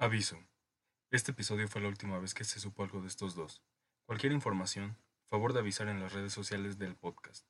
[0.00, 0.38] Aviso.
[1.10, 3.64] Este episodio fue la última vez que se supo algo de estos dos.
[4.06, 4.96] Cualquier información,
[5.28, 7.44] favor de avisar en las redes sociales del podcast.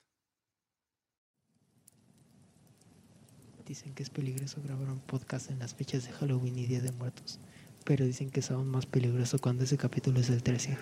[3.67, 6.91] Dicen que es peligroso grabar un podcast en las fechas de Halloween y Día de
[6.91, 7.39] Muertos,
[7.85, 10.79] pero dicen que es aún más peligroso cuando ese capítulo es el 13.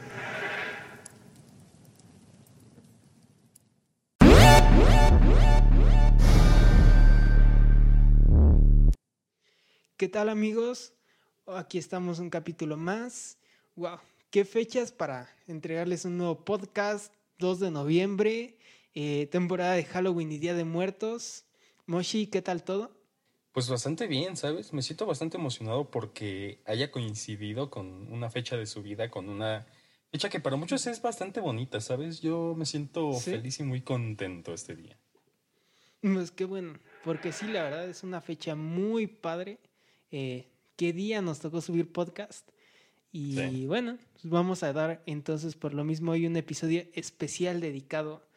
[9.96, 10.92] ¿Qué tal amigos?
[11.48, 13.38] Aquí estamos un capítulo más.
[13.76, 14.00] Wow,
[14.30, 17.14] qué fechas para entregarles un nuevo podcast.
[17.38, 18.58] 2 de noviembre,
[18.94, 21.44] eh, temporada de Halloween y Día de Muertos.
[21.86, 22.90] Moshi, ¿qué tal todo?
[23.52, 24.72] Pues bastante bien, ¿sabes?
[24.72, 29.66] Me siento bastante emocionado porque haya coincidido con una fecha de su vida, con una
[30.10, 32.20] fecha que para muchos es bastante bonita, ¿sabes?
[32.22, 34.98] Yo me siento feliz y muy contento este día.
[36.00, 39.60] Pues qué bueno, porque sí, la verdad es una fecha muy padre.
[40.10, 42.46] Eh, ¿Qué día nos tocó subir podcast?
[43.10, 48.28] Y bueno, pues vamos a dar entonces por lo mismo hoy un episodio especial dedicado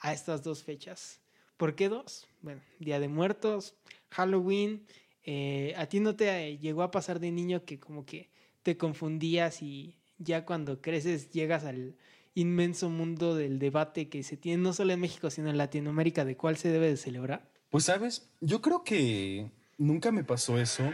[0.00, 1.22] a estas dos fechas.
[1.56, 2.28] ¿Por qué dos?
[2.42, 3.76] Bueno, Día de Muertos,
[4.10, 4.84] Halloween.
[5.24, 8.28] Eh, ¿A ti no te llegó a pasar de niño que como que
[8.62, 11.96] te confundías y ya cuando creces llegas al
[12.34, 16.36] inmenso mundo del debate que se tiene no solo en México, sino en Latinoamérica de
[16.36, 17.50] cuál se debe de celebrar?
[17.70, 20.92] Pues sabes, yo creo que nunca me pasó eso,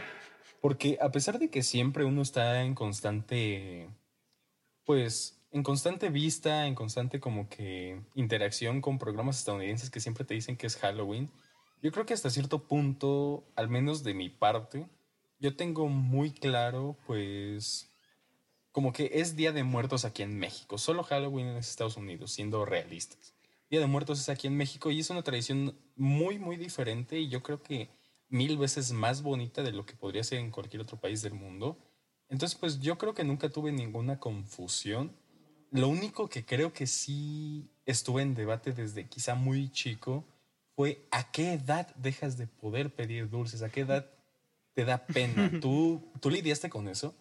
[0.63, 3.89] porque a pesar de que siempre uno está en constante,
[4.85, 10.35] pues, en constante vista, en constante como que interacción con programas estadounidenses que siempre te
[10.35, 11.29] dicen que es Halloween,
[11.81, 14.87] yo creo que hasta cierto punto, al menos de mi parte,
[15.37, 17.93] yo tengo muy claro, pues,
[18.71, 20.77] como que es Día de Muertos aquí en México.
[20.77, 23.35] Solo Halloween en Estados Unidos, siendo realistas.
[23.69, 27.27] Día de Muertos es aquí en México y es una tradición muy, muy diferente y
[27.27, 27.89] yo creo que
[28.33, 31.77] mil veces más bonita de lo que podría ser en cualquier otro país del mundo.
[32.29, 35.15] Entonces, pues yo creo que nunca tuve ninguna confusión.
[35.69, 40.25] Lo único que creo que sí estuve en debate desde quizá muy chico
[40.75, 44.09] fue a qué edad dejas de poder pedir dulces, a qué edad
[44.73, 45.51] te da pena.
[45.61, 47.13] ¿Tú, ¿tú lidiaste con eso?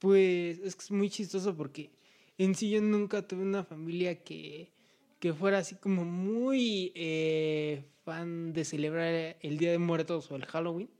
[0.00, 1.92] Pues es que es muy chistoso porque
[2.36, 4.72] en sí yo nunca tuve una familia que,
[5.20, 10.44] que fuera así como muy eh, fan de celebrar el Día de Muertos o el
[10.46, 10.90] Halloween.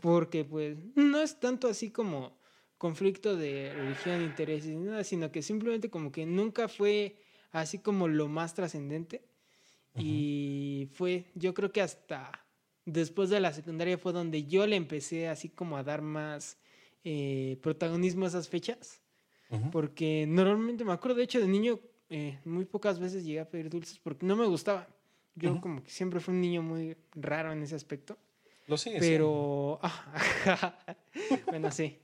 [0.00, 2.38] Porque pues no es tanto así como
[2.78, 7.16] conflicto de religión, intereses, nada, sino que simplemente como que nunca fue
[7.52, 9.22] así como lo más trascendente.
[9.96, 12.30] Y fue, yo creo que hasta
[12.86, 16.56] después de la secundaria fue donde yo le empecé así como a dar más
[17.04, 19.02] eh, protagonismo a esas fechas.
[19.72, 23.68] Porque normalmente me acuerdo, de hecho, de niño, eh, muy pocas veces llegué a pedir
[23.68, 24.88] dulces porque no me gustaba.
[25.40, 28.18] Yo como que siempre fui un niño muy raro en ese aspecto.
[28.66, 29.80] Lo Pero,
[31.46, 31.98] bueno, sí.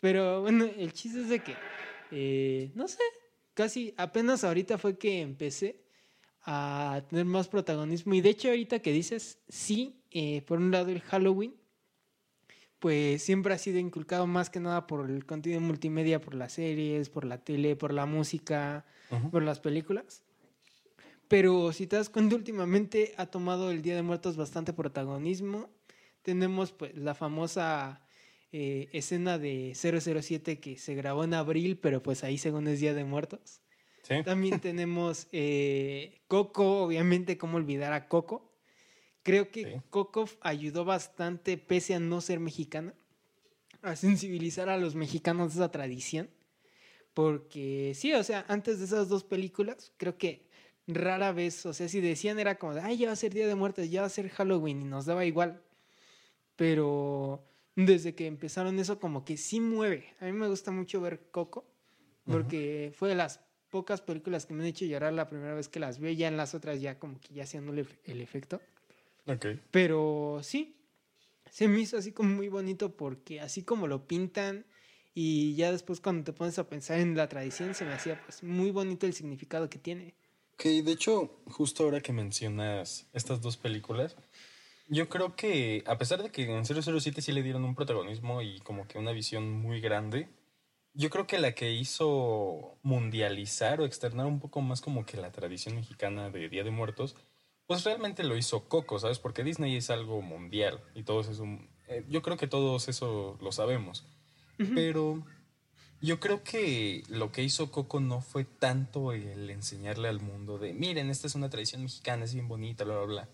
[0.00, 1.54] Pero bueno, el chiste es de que,
[2.10, 3.02] eh, no sé,
[3.54, 5.82] casi apenas ahorita fue que empecé
[6.42, 8.14] a tener más protagonismo.
[8.14, 11.54] Y de hecho ahorita que dices, sí, eh, por un lado el Halloween,
[12.78, 17.10] pues siempre ha sido inculcado más que nada por el contenido multimedia, por las series,
[17.10, 18.84] por la tele, por la música,
[19.30, 20.24] por las películas.
[21.28, 25.70] Pero si te das cuenta, últimamente ha tomado el Día de Muertos bastante protagonismo.
[26.22, 28.02] Tenemos pues la famosa
[28.50, 32.94] eh, escena de 007 que se grabó en abril, pero pues ahí según es Día
[32.94, 33.60] de Muertos.
[34.24, 38.50] También tenemos eh, Coco, obviamente, cómo olvidar a Coco.
[39.22, 42.94] Creo que Coco ayudó bastante, pese a no ser mexicana,
[43.82, 46.30] a sensibilizar a los mexicanos de esa tradición.
[47.12, 50.47] Porque sí, o sea, antes de esas dos películas, creo que
[50.88, 53.54] rara vez, o sea, si decían era como, ay, ya va a ser Día de
[53.54, 55.60] Muertos, ya va a ser Halloween y nos daba igual.
[56.56, 57.44] Pero
[57.76, 60.14] desde que empezaron eso como que sí mueve.
[60.18, 61.64] A mí me gusta mucho ver Coco
[62.24, 63.40] porque fue de las
[63.70, 66.36] pocas películas que me han hecho llorar la primera vez que las veo, ya en
[66.36, 68.60] las otras ya como que ya haciéndole el efecto.
[69.26, 69.60] Okay.
[69.70, 70.76] Pero sí,
[71.50, 74.66] se me hizo así como muy bonito porque así como lo pintan
[75.14, 78.42] y ya después cuando te pones a pensar en la tradición se me hacía pues
[78.42, 80.14] muy bonito el significado que tiene.
[80.58, 84.16] Ok, de hecho, justo ahora que mencionas estas dos películas,
[84.88, 88.58] yo creo que a pesar de que en 007 sí le dieron un protagonismo y
[88.62, 90.28] como que una visión muy grande,
[90.94, 95.30] yo creo que la que hizo mundializar o externar un poco más como que la
[95.30, 97.14] tradición mexicana de Día de Muertos,
[97.68, 99.20] pues realmente lo hizo Coco, ¿sabes?
[99.20, 101.44] Porque Disney es algo mundial y todos eso,
[101.86, 104.04] eh, yo creo que todos eso lo sabemos.
[104.74, 105.24] Pero
[106.00, 110.72] yo creo que lo que hizo Coco no fue tanto el enseñarle al mundo de,
[110.72, 113.28] miren, esta es una tradición mexicana, es bien bonita, bla, bla, bla.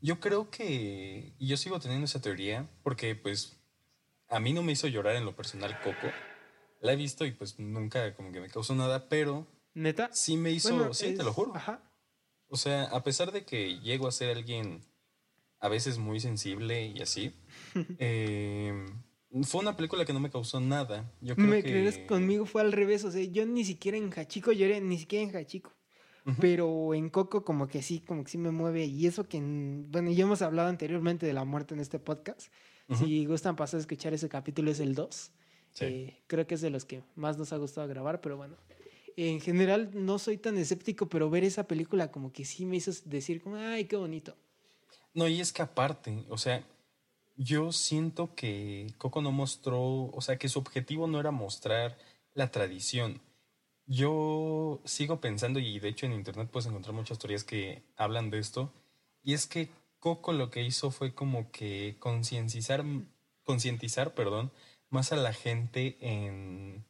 [0.00, 3.56] Yo creo que, y yo sigo teniendo esa teoría, porque pues
[4.28, 6.12] a mí no me hizo llorar en lo personal Coco.
[6.80, 9.46] La he visto y pues nunca como que me causó nada, pero...
[9.72, 10.10] ¿Neta?
[10.12, 11.54] Sí me hizo, sí, te lo juro.
[11.54, 11.80] Ajá.
[12.48, 14.84] O sea, a pesar de que llego a ser alguien
[15.60, 17.34] a veces muy sensible y así,
[17.98, 18.84] eh,
[19.42, 21.10] fue una película que no me causó nada.
[21.20, 21.70] Yo creo ¿Me que...
[21.70, 21.98] crees?
[21.98, 23.04] Conmigo fue al revés.
[23.04, 25.72] O sea, yo ni siquiera en Hachico lloré, ni siquiera en Hachico.
[26.40, 28.86] Pero en Coco como que sí, como que sí me mueve.
[28.86, 32.50] Y eso que, bueno, ya hemos hablado anteriormente de la muerte en este podcast.
[32.94, 35.32] Si gustan pasar a escuchar ese capítulo es el 2.
[35.80, 38.56] Eh, creo que es de los que más nos ha gustado grabar, pero bueno.
[39.16, 42.90] En general no soy tan escéptico, pero ver esa película como que sí me hizo
[43.04, 44.36] decir como, ay, qué bonito.
[45.12, 46.66] No, y es que aparte, o sea,
[47.36, 51.98] yo siento que Coco no mostró, o sea, que su objetivo no era mostrar
[52.34, 53.20] la tradición.
[53.86, 58.38] Yo sigo pensando, y de hecho en internet puedes encontrar muchas teorías que hablan de
[58.38, 58.72] esto,
[59.22, 62.84] y es que Coco lo que hizo fue como que concientizar,
[63.44, 64.52] concientizar, perdón,
[64.90, 66.84] más a la gente en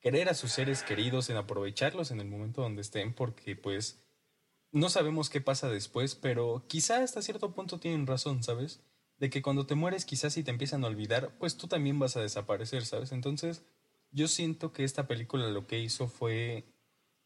[0.00, 4.00] querer a sus seres queridos, en aprovecharlos en el momento donde estén, porque pues
[4.72, 8.82] no sabemos qué pasa después, pero quizá hasta cierto punto tienen razón, ¿sabes?
[9.18, 12.16] De que cuando te mueres quizás si te empiezan a olvidar, pues tú también vas
[12.16, 13.12] a desaparecer, ¿sabes?
[13.12, 13.62] Entonces
[14.10, 16.64] yo siento que esta película lo que hizo fue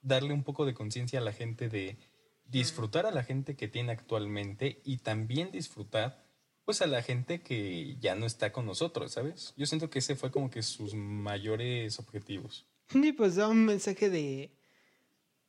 [0.03, 1.99] darle un poco de conciencia a la gente de
[2.45, 6.25] disfrutar a la gente que tiene actualmente y también disfrutar
[6.65, 9.55] pues a la gente que ya no está con nosotros, ¿sabes?
[9.57, 12.67] Yo siento que ese fue como que sus mayores objetivos.
[12.89, 14.53] Sí, pues da un mensaje de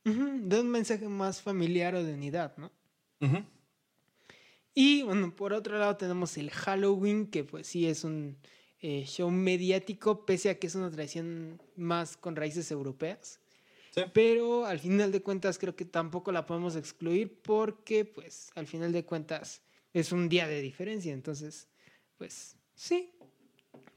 [0.04, 2.70] da un mensaje más familiar o de unidad, ¿no?
[4.74, 8.36] Y bueno, por otro lado tenemos el Halloween, que pues sí es un
[8.80, 13.38] eh, show mediático, pese a que es una tradición más con raíces europeas.
[14.14, 18.90] Pero al final de cuentas creo que tampoco la podemos excluir porque pues al final
[18.90, 19.60] de cuentas
[19.92, 21.12] es un día de diferencia.
[21.12, 21.68] Entonces,
[22.16, 23.10] pues sí,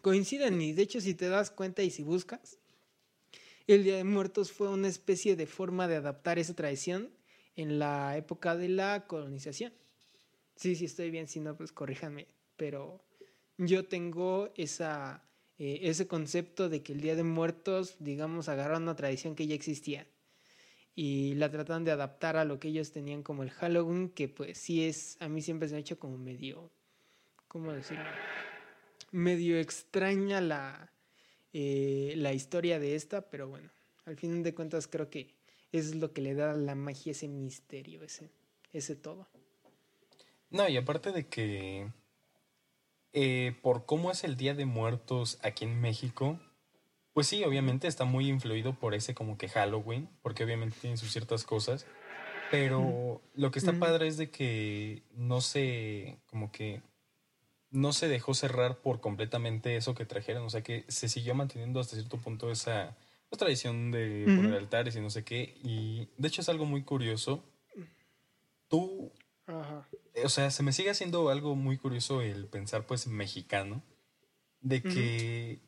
[0.02, 2.58] coinciden y de hecho si te das cuenta y si buscas,
[3.68, 7.10] el Día de Muertos fue una especie de forma de adaptar esa tradición
[7.56, 9.74] en la época de la colonización.
[10.56, 12.28] Sí, sí, estoy bien, si no, pues corríjanme.
[12.56, 13.04] Pero
[13.58, 15.24] yo tengo esa,
[15.58, 19.56] eh, ese concepto de que el Día de Muertos, digamos, agarraron una tradición que ya
[19.56, 20.08] existía
[20.96, 24.58] y la tratan de adaptar a lo que ellos tenían como el Halloween, que pues
[24.58, 26.72] sí es, a mí siempre se ha hecho como medio,
[27.50, 28.06] ¿cómo decirlo?
[29.12, 30.94] Medio extraña la,
[31.52, 33.70] eh, la historia de esta, pero bueno,
[34.06, 35.36] al fin de cuentas creo que
[35.74, 38.30] es lo que le da la magia, ese misterio, ese,
[38.72, 39.28] ese todo.
[40.50, 41.92] No, y aparte de que
[43.14, 46.40] eh, por cómo es el Día de Muertos aquí en México,
[47.14, 51.14] pues sí, obviamente está muy influido por ese como que Halloween, porque obviamente tiene sus
[51.14, 51.86] ciertas cosas,
[52.52, 56.82] pero lo que está padre es de que no se, como que
[57.72, 61.80] no se dejó cerrar por completamente eso que trajeron, o sea que se siguió manteniendo
[61.80, 62.98] hasta cierto punto esa
[63.30, 66.84] pues, tradición de poner altares y no sé qué, y de hecho es algo muy
[66.84, 67.46] curioso.
[68.68, 69.14] Tú,
[70.24, 73.84] o sea, se me sigue haciendo algo muy curioso el pensar pues mexicano,
[74.62, 75.60] de que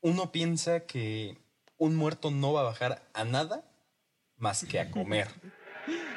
[0.00, 1.36] uno piensa que
[1.76, 3.70] un muerto no va a bajar a nada
[4.36, 5.28] más que a comer.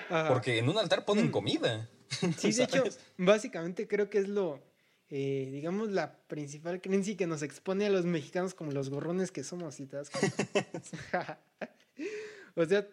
[0.27, 1.31] Porque en un altar ponen mm.
[1.31, 1.89] comida.
[2.37, 2.83] Sí, de hecho,
[3.17, 4.59] básicamente creo que es lo,
[5.07, 9.45] eh, digamos, la principal creencia que nos expone a los mexicanos como los gorrones que
[9.45, 10.11] somos, y te das
[12.55, 12.85] o sea,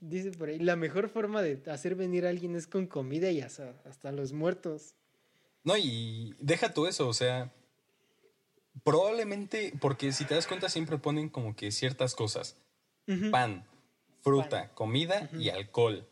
[0.00, 3.40] dice por ahí, la mejor forma de hacer venir a alguien es con comida y
[3.40, 4.94] hasta, hasta los muertos.
[5.64, 7.52] No, y deja tú eso, o sea,
[8.84, 12.56] probablemente, porque si te das cuenta siempre ponen como que ciertas cosas,
[13.30, 13.66] pan,
[14.20, 16.06] fruta, comida y alcohol,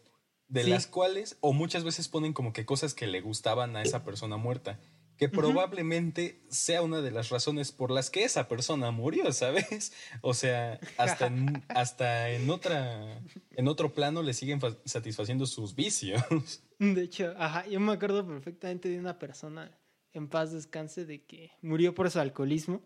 [0.48, 4.04] de las cuales, o muchas veces ponen como que cosas que le gustaban a esa
[4.04, 4.78] persona muerta
[5.16, 9.92] que probablemente sea una de las razones por las que esa persona murió, ¿sabes?
[10.20, 16.22] O sea, hasta en, hasta en otra en otro plano le siguen satisfaciendo sus vicios.
[16.78, 19.76] De hecho, ajá, yo me acuerdo perfectamente de una persona
[20.12, 22.82] en paz descanse de que murió por su alcoholismo.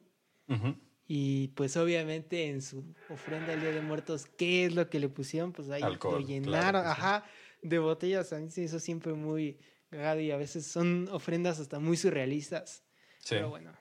[1.06, 5.08] Y pues obviamente en su ofrenda al Día de Muertos, ¿qué es lo que le
[5.08, 5.52] pusieron?
[5.52, 7.24] Pues ahí lo llenaron, ajá,
[7.62, 8.32] de botellas.
[8.32, 9.58] A mí se hizo siempre muy
[9.92, 12.84] y a veces son ofrendas hasta muy surrealistas.
[13.28, 13.72] Pero bueno,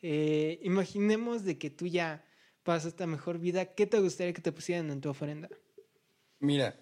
[0.00, 2.24] eh, imaginemos de que tú ya
[2.62, 5.48] pasas esta mejor vida, ¿qué te gustaría que te pusieran en tu ofrenda?
[6.38, 6.76] Mira,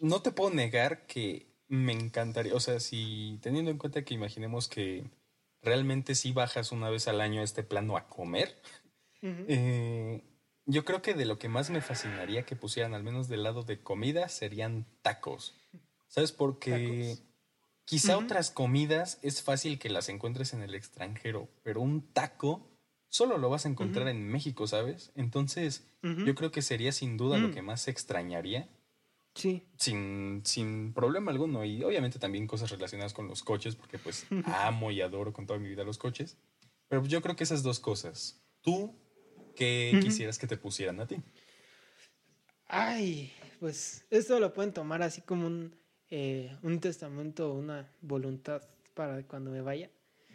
[0.00, 4.68] no te puedo negar que me encantaría, o sea, si teniendo en cuenta que imaginemos
[4.68, 5.10] que
[5.62, 8.60] realmente sí bajas una vez al año a este plano a comer,
[9.22, 10.22] eh,
[10.66, 13.62] yo creo que de lo que más me fascinaría que pusieran, al menos del lado
[13.62, 15.58] de comida, serían tacos.
[16.06, 16.32] ¿Sabes?
[16.32, 17.16] Porque...
[17.86, 22.66] Quizá otras comidas es fácil que las encuentres en el extranjero, pero un taco
[23.10, 25.12] solo lo vas a encontrar en México, ¿sabes?
[25.14, 27.52] Entonces, yo creo que sería sin duda lo Mm.
[27.52, 28.68] que más extrañaría,
[29.34, 29.62] Sí.
[29.78, 31.64] sin, sin problema alguno.
[31.64, 35.58] Y obviamente también cosas relacionadas con los coches, porque pues amo y adoro con toda
[35.58, 36.36] mi vida los coches.
[36.88, 38.40] Pero yo creo que esas dos cosas.
[38.62, 38.94] ¿Tú
[39.54, 41.16] qué quisieras que te pusieran a ti?
[42.66, 45.76] Ay, pues esto lo pueden tomar así como un,
[46.16, 48.62] eh, un testamento o una voluntad
[48.94, 49.90] para cuando me vaya.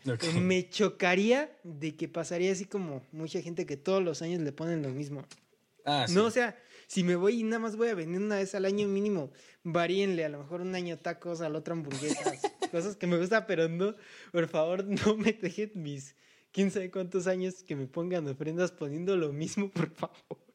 [0.06, 0.26] Ok.
[0.26, 4.52] Eh, Me chocaría de que pasaría así como mucha gente que todos los años le
[4.52, 5.24] ponen lo mismo.
[5.86, 6.16] Ah, sí.
[6.16, 8.66] No, o sea, si me voy y nada más voy a venir una vez al
[8.66, 9.32] año mínimo,
[9.64, 13.70] varíenle, a lo mejor un año tacos, al otro hamburguesas, cosas que me gustan, pero
[13.70, 13.96] no,
[14.34, 16.18] por favor, no me dejen mis
[16.52, 20.46] quién sabe cuántos años que me pongan ofrendas poniendo lo mismo, por favor.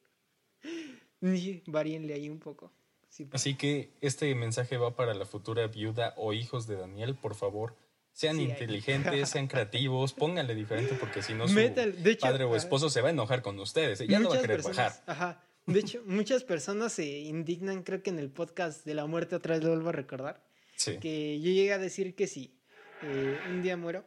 [1.66, 2.70] Varíenle ahí un poco.
[3.14, 3.40] Sí, pues.
[3.40, 7.76] Así que este mensaje va para la futura viuda o hijos de Daniel, por favor.
[8.12, 12.42] Sean Sí, inteligentes, sean creativos, pónganle diferente porque si no su Métale- de hecho, padre
[12.42, 14.00] o ah, esposo se va a enojar con ustedes.
[14.00, 14.06] ¿eh?
[14.08, 14.92] Ya no va a querer bajar.
[15.06, 15.40] Ajá.
[15.66, 19.54] De hecho, muchas personas se indignan, creo que en el podcast de la muerte otra
[19.54, 20.44] vez lo vuelvo a recordar,
[20.74, 20.98] Sí.
[20.98, 22.58] que yo llegué a decir que si
[23.02, 24.04] eh, un día muero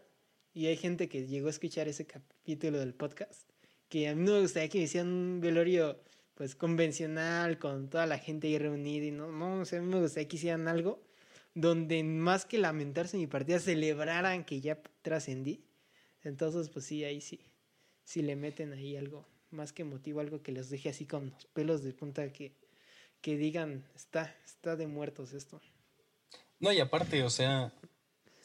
[0.54, 3.50] y hay gente que llegó a escuchar ese capítulo del podcast,
[3.88, 6.02] que a mí no me gustaría que me hicieran un velorio
[6.38, 9.88] pues convencional con toda la gente ahí reunida y no, no, o sea, a mí
[9.88, 11.02] me gustaría que hicieran algo
[11.56, 15.66] donde más que lamentarse mi partida celebraran que ya trascendí.
[16.22, 17.40] Entonces, pues sí, ahí sí,
[18.04, 21.46] sí le meten ahí algo más que emotivo, algo que les deje así con los
[21.48, 22.54] pelos de punta que,
[23.22, 25.60] que digan, está, está de muertos esto.
[26.60, 27.74] No, y aparte, o sea,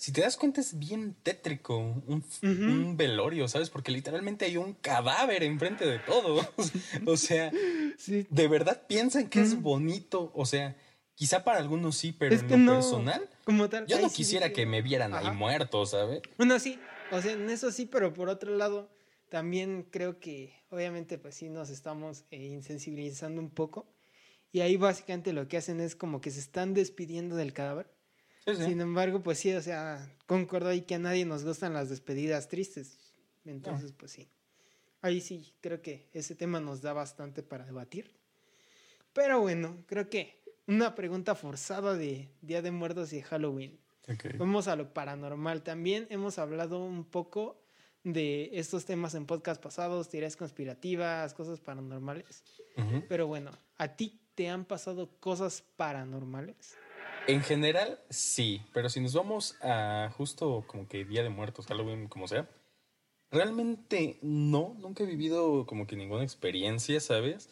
[0.02, 3.70] si te das cuenta es bien tétrico un, velorio, ¿sabes?
[3.70, 6.44] Porque literalmente hay un cadáver enfrente de todo.
[7.06, 7.52] o sea,
[7.98, 10.32] Sí, ¿de verdad piensan que es bonito?
[10.34, 10.76] O sea,
[11.14, 13.86] quizá para algunos sí, pero Es en que lo no, personal, como tal.
[13.86, 15.30] yo no sí quisiera que me vieran Ajá.
[15.30, 16.20] ahí muerto, ¿sabes?
[16.36, 16.80] Bueno, sí,
[17.12, 18.90] o sea, en eso sí, pero por otro lado,
[19.28, 23.86] también creo que obviamente pues sí nos estamos eh, insensibilizando un poco.
[24.50, 27.91] Y ahí básicamente lo que hacen es como que se están despidiendo del cadáver.
[28.44, 28.64] Sí, sí.
[28.64, 32.48] Sin embargo, pues sí, o sea, concuerdo ahí que a nadie nos gustan las despedidas
[32.48, 32.98] tristes.
[33.44, 34.28] Entonces, pues sí.
[35.00, 38.12] Ahí sí, creo que ese tema nos da bastante para debatir.
[39.12, 43.78] Pero bueno, creo que una pregunta forzada de Día de Muertos y de Halloween.
[44.38, 45.62] Vamos a lo paranormal.
[45.62, 47.62] También hemos hablado un poco
[48.04, 52.42] de estos temas en podcast pasados, teorías conspirativas, cosas paranormales.
[53.08, 56.76] Pero bueno, ¿a ti te han pasado cosas paranormales?
[57.26, 62.08] En general, sí, pero si nos vamos a justo como que Día de Muertos, Halloween,
[62.08, 62.48] como sea,
[63.30, 67.48] realmente no, nunca he vivido como que ninguna experiencia, ¿sabes?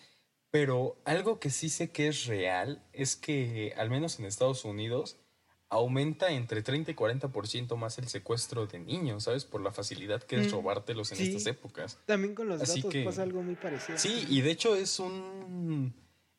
[0.50, 5.17] Pero algo que sí sé que es real es que, al menos en Estados Unidos,
[5.69, 9.45] aumenta entre 30 y 40% más el secuestro de niños, ¿sabes?
[9.45, 11.23] Por la facilidad que es Mm, robártelos en sí.
[11.23, 11.99] estas épocas.
[12.07, 13.97] También con los Así gatos que- pasa algo muy parecido.
[13.97, 15.95] Sí, y de hecho es un.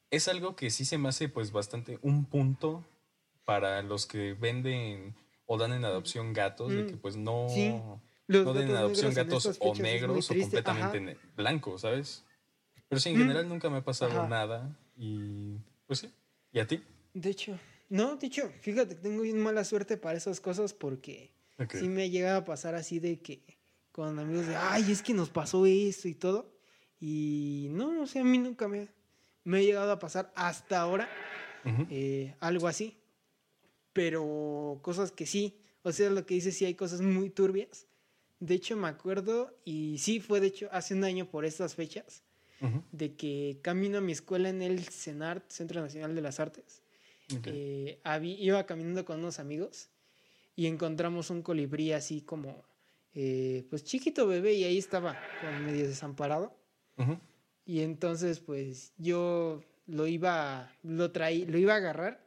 [0.10, 2.84] Es algo que sí se me hace, pues, bastante un punto
[3.45, 7.48] para los que venden o dan en adopción gatos, de Mm, que, pues, no.
[7.50, 7.74] sí.
[8.27, 12.24] No den en adopción en gatos o negros o completamente blancos, ¿sabes?
[12.88, 14.27] Pero sí, en Mm, general nunca me ha pasado ajá.
[14.27, 14.77] nada.
[14.95, 16.13] Y pues sí.
[16.53, 16.81] ¿Y a ti?
[17.13, 17.57] De hecho,
[17.89, 21.75] no, de hecho, fíjate que tengo bien mala suerte para esas cosas porque Ok.
[21.75, 23.41] sí me llega a pasar así de que
[23.91, 26.53] con amigos de, ay, es que nos pasó esto y todo.
[27.01, 28.88] Y no, o sea, a mí nunca me,
[29.43, 31.10] me ha llegado a pasar hasta ahora
[31.89, 32.98] eh, algo así.
[33.93, 37.88] Pero cosas que sí, o sea, lo que dice, sí hay cosas muy turbias.
[38.39, 42.24] De hecho, me acuerdo, y sí fue de hecho hace un año por estas fechas,
[42.91, 46.83] de que camino a mi escuela en el CENART, Centro Nacional de las Artes.
[47.36, 47.48] Ok.
[47.48, 49.89] Eh, iba caminando con unos amigos
[50.55, 52.63] y encontramos un colibrí así como,
[53.15, 55.19] eh, pues chiquito bebé y ahí estaba,
[55.63, 56.55] medio desamparado.
[57.65, 62.24] Y entonces pues yo lo iba, lo traí, lo iba a agarrar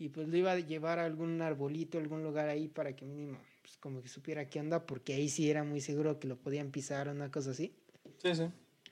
[0.00, 3.38] y pues lo iba a llevar a algún arbolito, algún lugar ahí para que mínimo,
[3.60, 6.70] pues como que supiera qué onda, porque ahí sí era muy seguro que lo podían
[6.70, 7.74] pisar o una cosa así.
[8.16, 8.44] Sí, sí.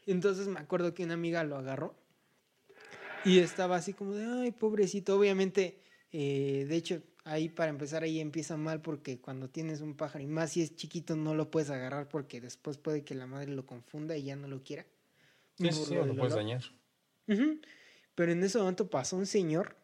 [0.07, 1.95] Entonces me acuerdo que una amiga lo agarró
[3.25, 5.19] y estaba así como de, ay, pobrecito.
[5.19, 5.81] Obviamente,
[6.13, 10.27] eh, de hecho, ahí para empezar, ahí empieza mal porque cuando tienes un pájaro y
[10.27, 13.65] más si es chiquito, no lo puedes agarrar porque después puede que la madre lo
[13.65, 14.85] confunda y ya no lo quiera.
[15.59, 16.63] Sí, sí, sí, lo puedes dañar.
[17.29, 17.61] Ujú.
[18.15, 19.79] Pero en ese momento pasó un señor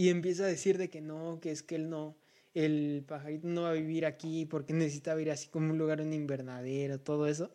[0.00, 2.16] y empieza a decir de que no, que es que él no,
[2.54, 6.14] el pajarito no va a vivir aquí porque necesita ir así como un lugar, un
[6.14, 7.50] invernadero, todo eso.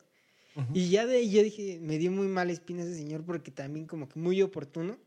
[0.72, 3.88] Y ya de ahí yo dije, me dio muy mala espina ese señor porque también
[3.88, 5.00] como que muy oportuno.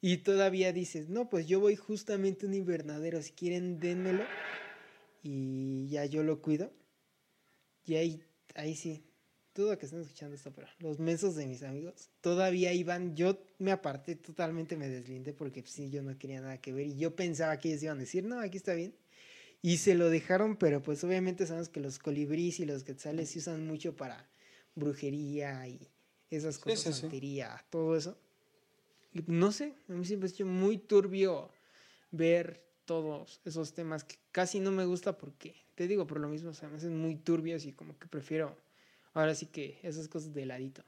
[0.00, 4.22] Y todavía dices, no, pues yo voy justamente a un invernadero, si quieren dénmelo
[5.24, 6.72] y ya yo lo cuido.
[7.84, 8.22] Y ahí
[8.54, 9.02] ahí sí,
[9.58, 13.72] dudo que estén escuchando esto, pero los mesos de mis amigos todavía iban, yo me
[13.72, 17.16] aparté totalmente, me deslindé porque pues, sí, yo no quería nada que ver y yo
[17.16, 18.94] pensaba que ellos iban a decir, no, aquí está bien.
[19.60, 23.40] Y se lo dejaron, pero pues obviamente sabemos que los colibríes y los quetzales se
[23.40, 24.30] usan mucho para
[24.76, 25.90] brujería y
[26.30, 28.16] esas cosas, santería, todo eso.
[29.12, 31.50] Y no sé, a mí siempre ha sido muy turbio
[32.12, 36.50] ver todos esos temas que casi no me gusta porque, te digo, por lo mismo,
[36.50, 38.56] o sea, me hacen muy turbios y como que prefiero
[39.18, 40.82] ahora sí que esas cosas de ladito.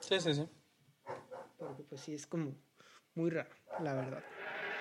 [0.00, 0.46] Sí, sí, sí.
[1.58, 2.54] Porque pues sí, es como
[3.14, 3.50] muy raro,
[3.82, 4.22] la verdad.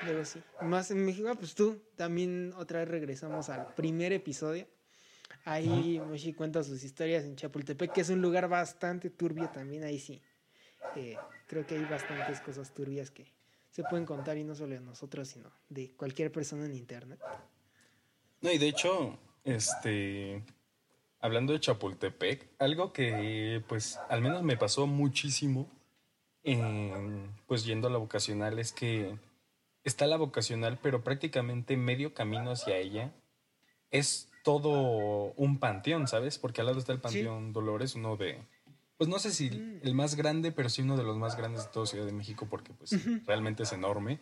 [0.05, 0.41] Pero sí.
[0.61, 4.67] Más en México, pues tú también otra vez regresamos al primer episodio.
[5.45, 9.83] Ahí Moshi cuenta sus historias en Chapultepec, que es un lugar bastante turbio también.
[9.83, 10.21] Ahí sí.
[10.95, 11.17] Eh,
[11.47, 13.25] creo que hay bastantes cosas turbias que
[13.71, 17.19] se pueden contar y no solo de nosotros, sino de cualquier persona en internet.
[18.41, 20.43] No, y de hecho, este.
[21.19, 25.67] Hablando de Chapultepec, algo que pues al menos me pasó muchísimo
[26.43, 29.17] en, pues yendo a la vocacional es que
[29.83, 33.13] está la vocacional, pero prácticamente medio camino hacia ella
[33.89, 36.37] es todo un panteón, ¿sabes?
[36.37, 38.39] Porque al lado está el Panteón Dolores, uno de,
[38.97, 39.81] pues no sé si mm.
[39.83, 42.47] el más grande, pero sí uno de los más grandes de toda Ciudad de México,
[42.49, 42.91] porque pues
[43.25, 44.19] realmente es enorme.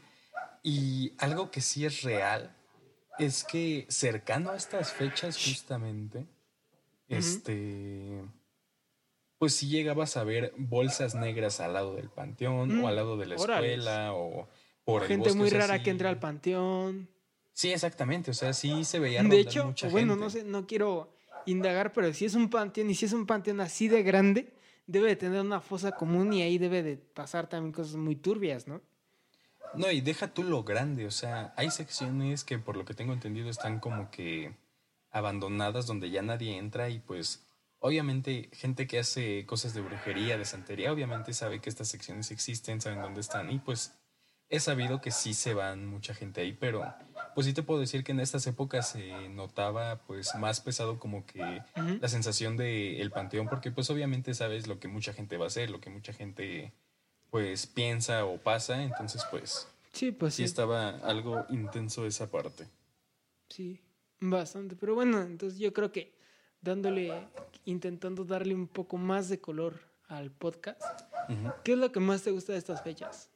[0.64, 2.56] Y algo que sí es real
[3.20, 6.26] es que cercano a estas fechas justamente,
[7.08, 8.24] este,
[9.38, 13.18] pues si llegabas a ver bolsas negras al lado del panteón o mm, al lado
[13.18, 14.48] de la escuela o
[15.08, 17.10] Gente muy rara que entra al panteón.
[17.54, 18.32] Sí, exactamente.
[18.32, 19.24] O sea, sí se veía.
[19.24, 21.12] De hecho, bueno, no sé, no quiero
[21.46, 24.54] indagar, pero si es un panteón y si es un panteón así de grande,
[24.86, 28.68] debe de tener una fosa común y ahí debe de pasar también cosas muy turbias,
[28.68, 28.82] ¿no?
[29.74, 33.12] No, y deja tú lo grande, o sea, hay secciones que por lo que tengo
[33.12, 34.54] entendido están como que
[35.16, 37.42] abandonadas donde ya nadie entra y pues
[37.80, 42.82] obviamente gente que hace cosas de brujería, de santería, obviamente sabe que estas secciones existen,
[42.82, 43.94] saben dónde están y pues
[44.50, 46.84] he sabido que sí se van mucha gente ahí, pero
[47.34, 51.26] pues sí te puedo decir que en estas épocas se notaba pues más pesado como
[51.26, 51.62] que
[52.02, 55.48] la sensación de el panteón, porque pues obviamente sabes lo que mucha gente va a
[55.48, 56.74] hacer, lo que mucha gente
[57.30, 62.68] pues piensa o pasa, entonces pues sí, pues sí, estaba algo intenso esa parte.
[63.50, 63.80] Sí,
[64.20, 66.16] bastante, pero bueno, entonces yo creo que
[66.62, 67.28] dándole,
[67.66, 70.82] intentando darle un poco más de color al podcast,
[71.64, 73.30] ¿qué es lo que más te gusta de estas fechas?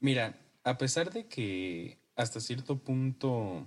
[0.00, 3.66] Mira, a pesar de que hasta cierto punto,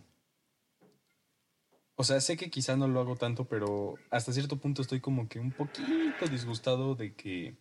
[1.96, 5.28] o sea, sé que quizá no lo hago tanto, pero hasta cierto punto estoy como
[5.28, 7.58] que un poquito disgustado de que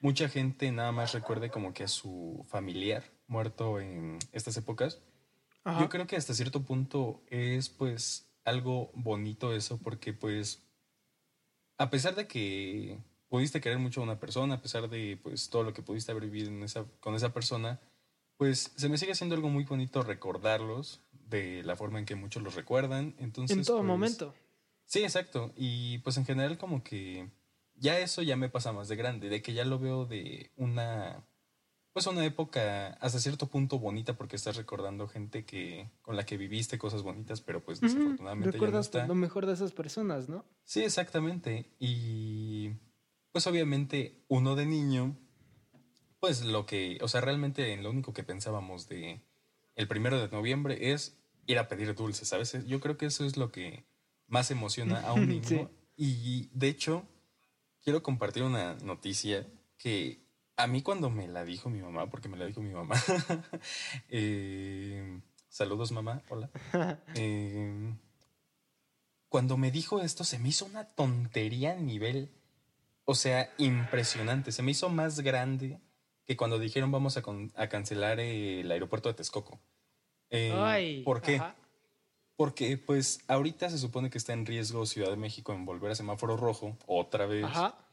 [0.00, 5.00] mucha gente nada más recuerde como que a su familiar muerto en estas épocas.
[5.80, 10.62] Yo creo que hasta cierto punto es pues algo bonito eso porque pues
[11.78, 12.98] a pesar de que
[13.28, 16.24] pudiste querer mucho a una persona, a pesar de pues todo lo que pudiste haber
[16.24, 17.80] vivido en esa, con esa persona,
[18.36, 22.42] pues se me sigue haciendo algo muy bonito recordarlos de la forma en que muchos
[22.42, 23.14] los recuerdan.
[23.18, 24.34] Entonces, en todo pues, momento.
[24.84, 25.52] Sí, exacto.
[25.56, 27.28] Y pues en general como que
[27.74, 31.26] ya eso ya me pasa más de grande, de que ya lo veo de una,
[31.96, 36.36] pues una época hasta cierto punto bonita porque estás recordando gente que con la que
[36.36, 39.06] viviste cosas bonitas, pero pues desafortunadamente Recuerdas ya no está.
[39.06, 40.44] lo mejor de esas personas, ¿no?
[40.62, 41.70] Sí, exactamente.
[41.78, 42.72] Y
[43.32, 45.16] pues obviamente uno de niño
[46.20, 49.22] pues lo que, o sea, realmente lo único que pensábamos de
[49.74, 52.58] el primero de noviembre es ir a pedir dulces, ¿sabes?
[52.66, 53.86] Yo creo que eso es lo que
[54.26, 55.70] más emociona a un niño.
[55.96, 57.04] Y de hecho,
[57.82, 59.46] quiero compartir una noticia
[59.78, 60.25] que
[60.56, 62.96] a mí cuando me la dijo mi mamá, porque me la dijo mi mamá,
[64.08, 66.50] eh, saludos mamá, hola.
[67.14, 67.94] Eh,
[69.28, 72.30] cuando me dijo esto se me hizo una tontería a nivel,
[73.04, 75.80] o sea, impresionante, se me hizo más grande
[76.24, 79.60] que cuando dijeron vamos a, cancelar el aeropuerto de Texcoco.
[80.30, 81.40] Eh, ¿Por qué?
[82.34, 85.94] Porque pues ahorita se supone que está en riesgo Ciudad de México en volver a
[85.94, 87.44] semáforo rojo otra vez.
[87.44, 87.85] Ajá.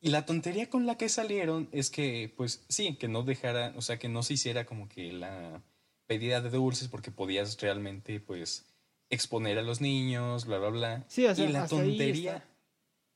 [0.00, 3.82] Y la tontería con la que salieron es que pues sí, que no dejara, o
[3.82, 5.62] sea, que no se hiciera como que la
[6.06, 8.66] pedida de dulces porque podías realmente pues
[9.10, 11.04] exponer a los niños, bla, bla, bla.
[11.08, 12.44] Sí, o sea, y la tontería...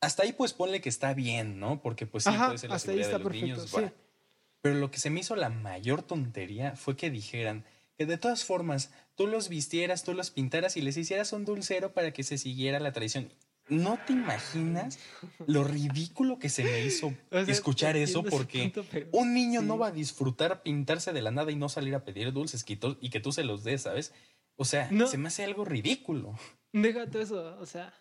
[0.00, 1.80] hasta ahí pues ponle que está bien, ¿no?
[1.82, 3.70] Porque pues sí, puede ser la seguridad de los niños.
[3.70, 3.82] Sí.
[4.62, 7.64] Pero lo que se me hizo la mayor tontería fue que dijeran
[7.96, 11.92] que de todas formas tú los vistieras, tú los pintaras y les hicieras un dulcero
[11.92, 13.30] para que se siguiera la tradición.
[13.70, 14.98] ¿No te imaginas
[15.46, 17.14] lo ridículo que se me hizo
[17.46, 18.22] escuchar eso?
[18.24, 18.72] Porque
[19.12, 22.32] un niño no va a disfrutar pintarse de la nada y no salir a pedir
[22.32, 24.12] dulces y que tú se los des, ¿sabes?
[24.56, 26.34] O sea, se me hace algo ridículo.
[26.72, 27.94] Déjate eso, o sea,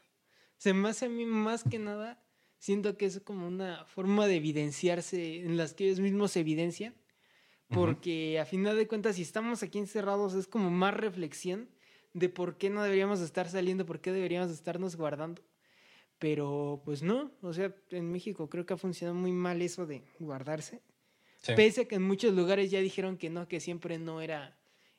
[0.57, 2.21] se me hace a mí más que nada,
[2.57, 6.95] siento que es como una forma de evidenciarse en las que ellos mismos se evidencian,
[7.69, 11.69] porque a final de cuentas, si estamos aquí encerrados, es como más reflexión
[12.13, 15.41] de por qué no deberíamos estar saliendo, por qué deberíamos estarnos guardando.
[16.19, 20.03] Pero pues no, o sea, en México creo que ha funcionado muy mal eso de
[20.19, 20.81] guardarse.
[21.55, 24.57] Pese a que en muchos lugares ya dijeron que no, que siempre no era,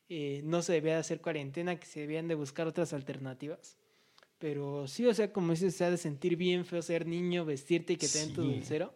[0.09, 3.77] eh, no se debía hacer cuarentena, que se debían de buscar otras alternativas.
[4.39, 7.93] Pero sí, o sea, como dices, se ha de sentir bien feo ser niño, vestirte
[7.93, 8.95] y que te den tu dulcero.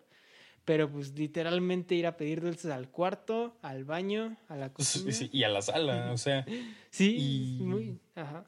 [0.64, 5.14] Pero pues literalmente ir a pedir dulces al cuarto, al baño, a la cocina.
[5.30, 6.46] y a la sala, o sea.
[6.90, 7.98] Sí, muy.
[8.14, 8.46] Ajá.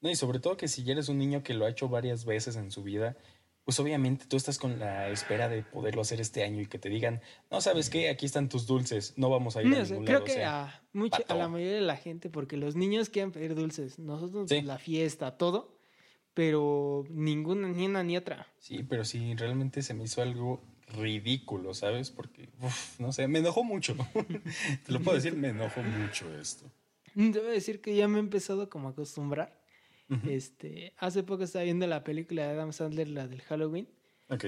[0.00, 2.24] No, y sobre todo que si ya eres un niño que lo ha hecho varias
[2.24, 3.16] veces en su vida,
[3.64, 6.88] pues obviamente tú estás con la espera de poderlo hacer este año y que te
[6.88, 8.08] digan, no, ¿sabes qué?
[8.08, 11.34] Aquí están tus dulces, no vamos a ir a ningún Creo que a, mucha, a
[11.34, 15.76] la mayoría de la gente, porque los niños quieren pedir dulces, nosotros la fiesta, todo,
[16.34, 18.46] pero ninguna, ni una ni otra.
[18.58, 22.10] Sí, pero sí, realmente se me hizo algo ridículo, ¿sabes?
[22.10, 22.48] Porque,
[22.98, 23.94] no sé, me enojó mucho.
[24.86, 26.70] Te lo puedo decir, me enojó mucho esto.
[27.14, 29.59] Debo decir que ya me he empezado como a acostumbrar.
[30.26, 33.88] Este, hace poco estaba viendo la película de Adam Sandler, la del Halloween.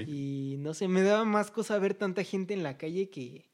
[0.07, 3.51] Y no sé, me daba más cosa ver tanta gente en la calle que,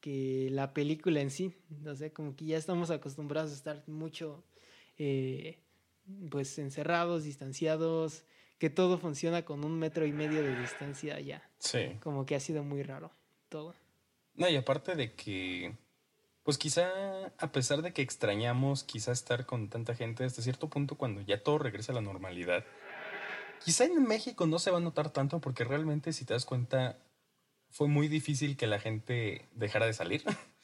[0.00, 1.52] que la película en sí.
[1.86, 4.44] O sea, como que ya estamos acostumbrados a estar mucho,
[4.98, 5.58] eh,
[6.30, 8.24] pues, encerrados, distanciados,
[8.58, 11.48] que todo funciona con un metro y medio de distancia ya.
[11.58, 11.98] Sí.
[12.02, 13.12] Como que ha sido muy raro
[13.48, 13.74] todo.
[14.34, 15.74] No, y aparte de que,
[16.46, 16.88] pues quizá,
[17.36, 21.42] a pesar de que extrañamos quizá estar con tanta gente hasta cierto punto cuando ya
[21.42, 22.64] todo regresa a la normalidad,
[23.62, 26.98] quizá en México no se va a notar tanto porque realmente si te das cuenta
[27.68, 30.24] fue muy difícil que la gente dejara de salir.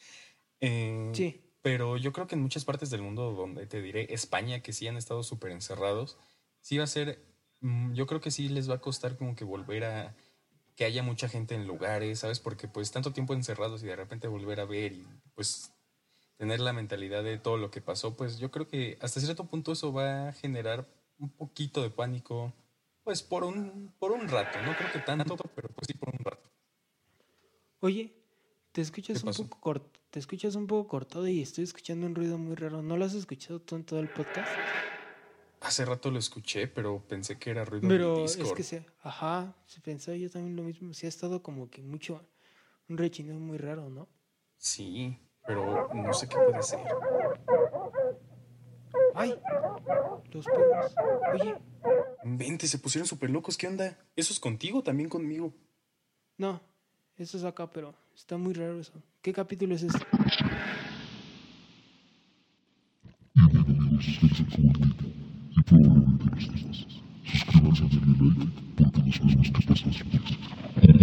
[0.64, 1.40] Eh, sí.
[1.60, 4.86] Pero yo creo que en muchas partes del mundo, donde te diré España, que sí
[4.86, 6.16] han estado súper encerrados,
[6.60, 7.18] sí va a ser
[7.62, 10.14] Mm, yo creo que sí les va a costar como que volver a
[10.76, 12.40] que haya mucha gente en lugares, ¿sabes?
[12.40, 15.71] Porque pues tanto tiempo encerrados y de repente volver a ver y pues
[16.42, 19.70] tener la mentalidad de todo lo que pasó, pues yo creo que hasta cierto punto
[19.70, 20.88] eso va a generar
[21.20, 22.52] un poquito de pánico,
[23.04, 26.18] pues por un, por un rato, no creo que tanto, pero pues sí por un
[26.18, 26.50] rato.
[27.78, 28.12] Oye,
[28.72, 32.38] te escuchas un poco corto, te escuchas un poco cortado y estoy escuchando un ruido
[32.38, 32.82] muy raro.
[32.82, 34.50] ¿No lo has escuchado tú en todo el podcast?
[35.60, 39.80] Hace rato lo escuché, pero pensé que era ruido pero es que se, ajá, se
[39.80, 40.92] pensaba yo también lo mismo.
[40.92, 42.20] Sí ha estado como que mucho,
[42.88, 44.08] un rechineo muy raro, ¿no?
[44.58, 46.80] Sí, pero no sé qué puede ser.
[49.14, 49.34] ¡Ay!
[50.32, 50.94] Los perros.
[51.34, 51.54] Oye.
[52.24, 53.56] Vente, se pusieron súper locos.
[53.56, 53.98] ¿Qué onda?
[54.16, 55.52] ¿Eso es contigo o también conmigo?
[56.38, 56.60] No,
[57.16, 59.02] eso es acá, pero está muy raro eso.
[59.20, 60.06] ¿Qué capítulo es este?
[65.54, 66.86] y probablemente los demás.
[67.24, 71.01] Suscríbanse a like porque nos vemos que pasas por